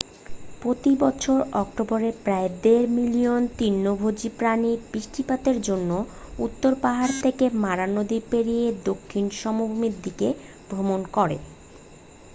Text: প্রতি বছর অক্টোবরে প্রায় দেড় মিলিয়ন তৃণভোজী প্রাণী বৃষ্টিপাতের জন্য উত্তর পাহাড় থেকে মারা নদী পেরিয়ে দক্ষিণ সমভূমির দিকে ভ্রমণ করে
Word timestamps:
প্রতি 0.61 0.91
বছর 1.01 1.37
অক্টোবরে 1.61 2.09
প্রায় 2.23 2.49
দেড় 2.63 2.87
মিলিয়ন 2.97 3.41
তৃণভোজী 3.57 4.29
প্রাণী 4.37 4.71
বৃষ্টিপাতের 4.89 5.57
জন্য 5.61 5.89
উত্তর 6.39 6.71
পাহাড় 6.83 7.13
থেকে 7.23 7.45
মারা 7.63 7.87
নদী 7.89 8.17
পেরিয়ে 8.31 8.67
দক্ষিণ 8.89 9.25
সমভূমির 9.41 9.95
দিকে 10.05 10.27
ভ্রমণ 10.69 11.01
করে 11.15 11.37